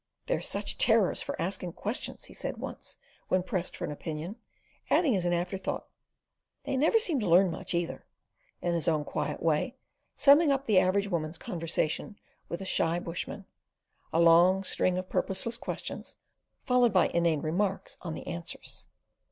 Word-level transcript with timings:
"They're 0.25 0.41
such 0.41 0.79
terrors 0.79 1.21
for 1.21 1.39
asking 1.39 1.73
questions," 1.73 2.25
he 2.25 2.33
said 2.33 2.57
once, 2.57 2.97
when 3.27 3.43
pressed 3.43 3.77
for 3.77 3.85
an 3.85 3.91
opinion, 3.91 4.35
adding 4.89 5.15
as 5.15 5.25
an 5.25 5.33
afterthought, 5.33 5.85
"They 6.63 6.75
never 6.75 6.97
seem 6.97 7.19
to 7.19 7.29
learn 7.29 7.51
much 7.51 7.75
either," 7.75 8.07
in 8.63 8.73
his 8.73 8.87
own 8.87 9.03
quiet 9.05 9.43
way, 9.43 9.75
summing 10.17 10.51
up 10.51 10.65
the 10.65 10.79
average 10.79 11.07
woman's 11.11 11.37
conversation 11.37 12.17
with 12.49 12.61
a 12.63 12.65
shy 12.65 12.97
bushman: 12.97 13.45
a 14.11 14.19
long 14.19 14.63
string 14.63 14.97
of 14.97 15.07
purposeless 15.07 15.59
questions, 15.59 16.17
followed 16.63 16.91
by 16.93 17.09
inane 17.09 17.41
remarks 17.41 17.97
on 18.01 18.15
the 18.15 18.25
answers. 18.25 18.87